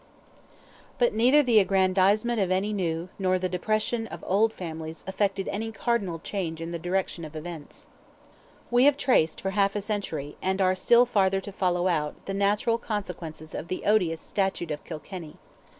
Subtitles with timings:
[0.97, 6.17] But neither the aggrandizement of new nor the depression of old families effected any cardinal
[6.17, 7.87] change in the direction of events.
[8.71, 12.33] We have traced for half a century, and are still farther to follow out, the
[12.33, 15.35] natural consequences of the odious Statute of Kilkenny.